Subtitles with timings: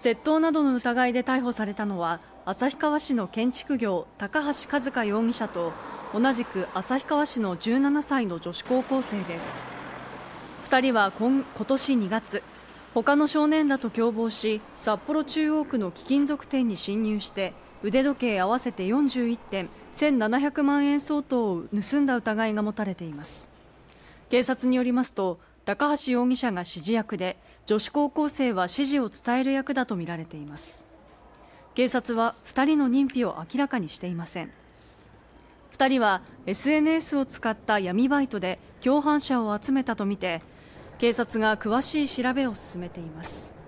[0.00, 5.74] 窃盗などの疑いで逮捕されたのは旭川市の建築業高橋和香容疑者と
[6.14, 9.62] 同じく旭川市の17歳の女子高校生です。
[10.64, 12.42] 2人は今今年2月
[12.94, 23.50] 他の少年らと共謀し札幌中央区の貴金属店に侵入して腕時計合わせて41点1700万円相当を盗んだ疑いが持たれています。
[24.30, 27.36] 警察によりますと高橋容疑者が指示役で
[27.66, 30.84] 女子高校生は指示を伝える役だとみられています。
[31.74, 34.50] 警察は2人の認否を明らかにしていません。
[35.72, 40.42] 2人は SNS を使った闇バイトで共犯者を集めたとみて
[40.98, 43.59] 警察が詳しい調べを進めています。